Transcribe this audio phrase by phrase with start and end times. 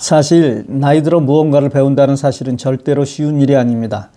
[0.00, 4.08] 사실 나이 들어 무언가를 배운다는 사실은 절대로 쉬운 일이 아닙니다.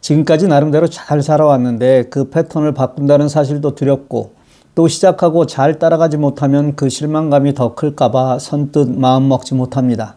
[0.00, 4.32] 지금까지 나름대로 잘 살아왔는데 그 패턴을 바꾼다는 사실도 두렵고
[4.74, 10.16] 또 시작하고 잘 따라가지 못하면 그 실망감이 더 클까봐 선뜻 마음 먹지 못합니다.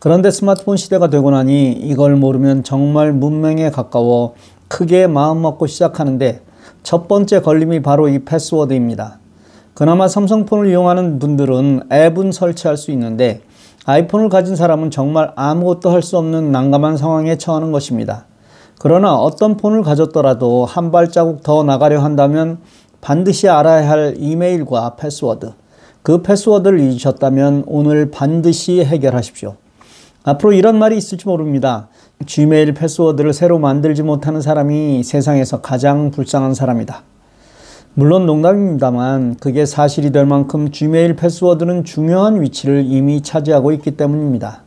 [0.00, 4.34] 그런데 스마트폰 시대가 되고 나니 이걸 모르면 정말 문맹에 가까워
[4.66, 6.40] 크게 마음 먹고 시작하는데
[6.82, 9.20] 첫 번째 걸림이 바로 이 패스워드입니다.
[9.74, 13.42] 그나마 삼성폰을 이용하는 분들은 앱은 설치할 수 있는데
[13.86, 18.26] 아이폰을 가진 사람은 정말 아무것도 할 수 없는 난감한 상황에 처하는 것입니다.
[18.78, 22.58] 그러나 어떤 폰을 가졌더라도 한 발자국 더 나가려 한다면
[23.00, 25.52] 반드시 알아야 할 이메일과 패스워드.
[26.02, 29.56] 그 패스워드를 잊으셨다면 오늘 반드시 해결하십시오.
[30.22, 31.88] 앞으로 이런 말이 있을지 모릅니다.
[32.26, 37.02] 지메일 패스워드를 새로 만들지 못하는 사람이 세상에서 가장 불쌍한 사람이다.
[37.94, 44.62] 물론 농담입니다만 그게 사실이 될 만큼 Gmail 패스워드는 중요한 위치를 이미 차지하고 있기 때문입니다.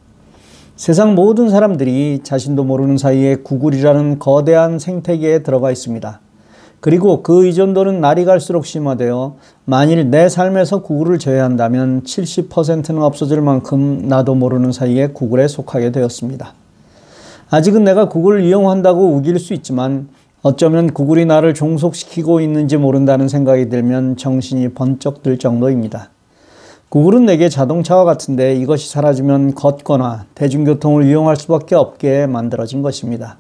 [0.75, 6.19] 세상 모든 사람들이 자신도 모르는 사이에 구글이라는 거대한 생태계에 들어가 있습니다.
[6.81, 14.35] 그리고 그 의존도는 날이 갈수록 심화되어 만일 내 삶에서 구글을 제외한다면 70%는 없어질 만큼 나도
[14.35, 16.53] 모르는 사이에 구글에 속하게 되었습니다.
[17.51, 20.09] 아직은 내가 구글을 이용한다고 우길 수 있지만
[20.45, 26.09] 어쩌면 구글이 나를 종속시키고 있는지 모른다는 생각이 들면 정신이 번쩍 들 정도입니다.
[26.89, 33.37] 구글은 내게 자동차와 같은데 이것이 사라지면 걷거나 대중교통을 이용할 수밖에 없게 만들어진 것입니다.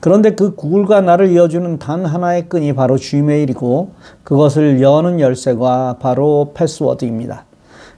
[0.00, 3.92] 그런데 그 구글과 나를 이어주는 단 하나의 끈이 바로 Gmail이고
[4.24, 7.44] 그것을 여는 열쇠가 바로 패스워드입니다.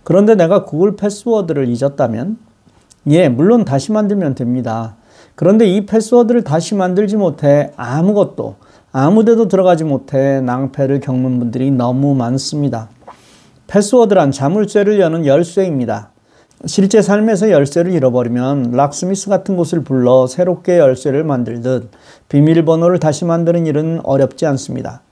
[0.04, 2.36] 그런데 내가 구글 패스워드를 잊었다면?
[3.06, 4.97] 예, 물론 다시 만들면 됩니다.
[5.34, 8.56] 그런데 이 패스워드를 다시 만들지 못해 아무것도
[8.92, 12.88] 아무데도 들어가지 못해 낭패를 겪는 분들이 너무 많습니다.
[13.66, 16.10] 패스워드란 자물쇠를 여는 열쇠입니다.
[16.66, 21.90] 실제 삶에서 열쇠를 잃어버리면 락스미스 같은 곳을 불러 새롭게 열쇠를 만들듯
[22.28, 25.02] 비밀번호를 다시 만드는 일은 어렵지 않습니다.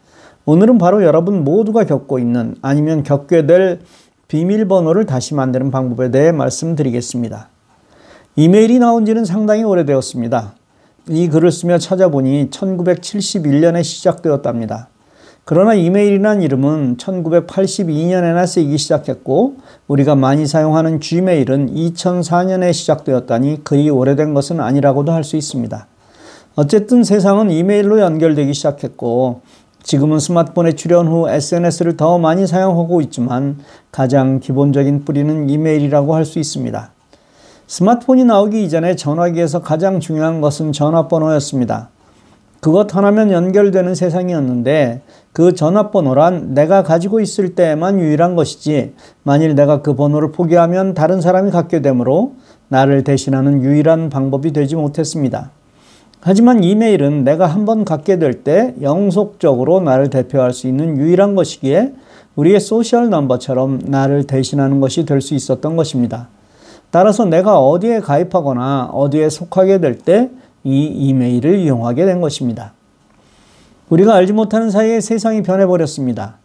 [0.44, 3.81] 오늘은 바로 여러분 모두가 겪고 있는 아니면 겪게 될
[4.28, 7.50] 비밀번호를 다시 만드는 방법에 대해 말씀드리겠습니다.
[8.39, 10.53] 이메일이 나온 지는 상당히 오래되었습니다.
[11.09, 14.89] 이 글을 쓰며 찾아보니 1971년에 시작되었답니다.
[15.47, 19.55] 그러나 이메일이란 이름은 1982년에나 쓰이기 시작했고
[19.89, 25.87] 우리가 많이 사용하는 Gmail은 2004년에 시작되었다니 그리 오래된 것은 아니라고도 할 수 있습니다.
[26.57, 29.41] 어쨌든 세상은 이메일로 연결되기 시작했고
[29.83, 33.61] 지금은 스마트폰에 출현 후 SNS를 더 많이 사용하고 있지만
[33.93, 36.96] 가장 기본적인 뿌리는 이메일이라고 할 수 있습니다.
[37.66, 41.91] 스마트폰이 나오기 이전에 전화기에서 가장 중요한 것은 전화번호였습니다.
[42.60, 49.94] 그것 하나면 연결되는 세상이었는데 그 전화번호란 내가 가지고 있을 때만 유일한 것이지 만일 내가 그
[49.94, 52.34] 번호를 포기하면 다른 사람이 갖게 되므로
[52.69, 55.50] 나를 대신하는 유일한 방법이 되지 못했습니다.
[56.21, 61.93] 하지만 이메일은 내가 한번 갖게 될 때 영속적으로 나를 대표할 수 있는 유일한 것이기에
[62.37, 66.28] 우리의 소셜 넘버처럼 나를 대신하는 것이 될 수 있었던 것입니다.
[66.97, 70.31] 따라서 내가 어디에 가입하거나 어디에 속하게 될 때
[70.65, 72.73] 이 이메일을 이용하게 된 것입니다.
[73.91, 76.39] 우리가 알지 못하는 사이에 세상이 변해버렸습니다.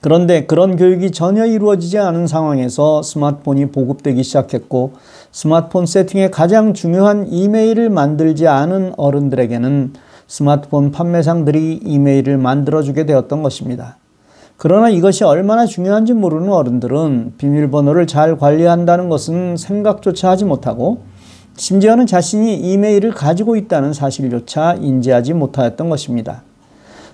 [0.00, 4.94] 그런데 그런 교육이 전혀 이루어지지 않은 상황에서 스마트폰이 보급되기 시작했고
[5.32, 9.92] 스마트폰 세팅에 가장 중요한 이메일을 만들지 않은 어른들에게는
[10.26, 13.98] 스마트폰 판매상들이 이메일을 만들어주게 되었던 것입니다.
[14.62, 21.00] 그러나 이것이 얼마나 중요한지 모르는 어른들은 비밀번호를 잘 관리한다는 것은 생각조차 하지 못하고
[21.56, 26.42] 심지어는 자신이 이메일을 가지고 있다는 사실조차 인지하지 못하였던 것입니다.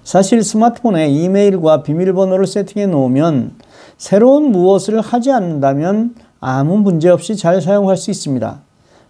[0.03, 3.53] 사실 스마트폰에 이메일과 비밀번호를 세팅해 놓으면
[3.97, 8.66] 새로운 무엇을 하지 않는다면 아무 문제 없이 잘 사용할 수 있습니다.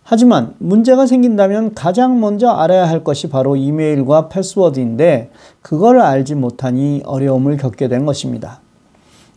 [0.08, 7.56] 하지만 문제가 생긴다면 가장 먼저 알아야 할 것이 바로 이메일과 패스워드인데 그걸 알지 못하니 어려움을
[7.56, 8.60] 겪게 된 것입니다.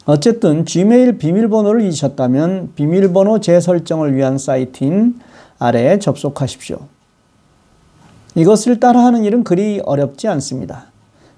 [0.06, 5.19] 어쨌든 Gmail 비밀번호를 잊으셨다면 비밀번호 재설정을 위한 사이트인
[5.57, 6.77] 아래에 접속하십시오.
[8.36, 10.86] 이것을 따라하는 일은 그리 어렵지 않습니다.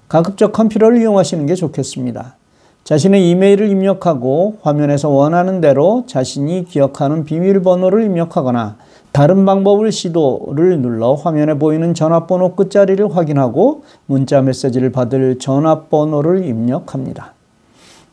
[0.08, 2.36] 가급적 컴퓨터를 이용하시는 게 좋겠습니다.
[2.84, 8.76] 자신의 이메일을 입력하고 화면에서 원하는 대로 자신이 기억하는 비밀번호를 입력하거나
[9.12, 17.34] 다른 방법을 시도를 눌러 화면에 보이는 전화번호 끝자리를 확인하고 문자 메시지를 받을 전화번호를 입력합니다.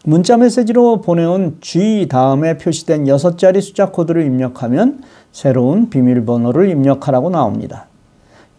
[0.03, 5.01] 문자 메시지로 보내온 G 다음에 표시된 6자리 숫자 코드를 입력하면
[5.31, 7.85] 새로운 비밀번호를 입력하라고 나옵니다.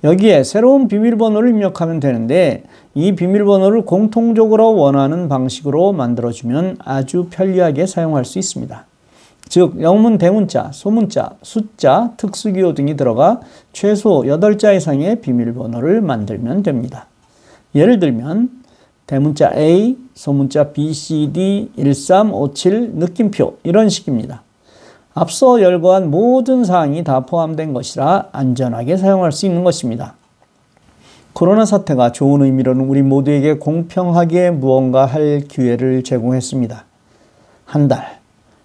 [0.02, 2.64] 여기에 새로운 비밀번호를 입력하면 되는데
[2.94, 8.86] 이 비밀번호를 공통적으로 원하는 방식으로 만들어주면 아주 편리하게 사용할 수 있습니다.
[9.50, 13.40] 즉 영문 대문자, 소문자, 숫자, 특수기호 등이 들어가
[13.72, 17.08] 최소 8자 이상의 비밀번호를 만들면 됩니다.
[17.74, 18.48] 예를 들면
[19.08, 24.44] 대문자 A, 소문자 B, C, D, 1357 느낌표 이런 식입니다.
[25.14, 30.14] 앞서 열거한 모든 사항이 다 포함된 것이라 안전하게 사용할 수 있는 것입니다.
[31.32, 36.84] 코로나 사태가 좋은 의미로는 우리 모두에게 공평하게 무언가 할 기회를 제공했습니다.
[37.64, 38.19] 한 달,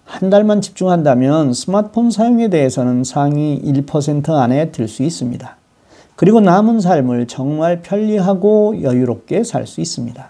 [0.06, 5.56] 한 달만 집중한다면 스마트폰 사용에 대해서는 상위 1% 안에 들 수 있습니다.
[6.14, 10.28] 그리고 남은 삶을 정말 편리하고 여유롭게 살 수 있습니다.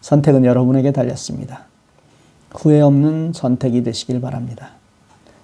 [0.00, 1.64] 선택은 여러분에게 달렸습니다.
[2.50, 4.70] 후회 없는 선택이 되시길 바랍니다.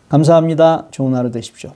[0.08, 0.86] 감사합니다.
[0.90, 1.72] 좋은 하루 되십시오.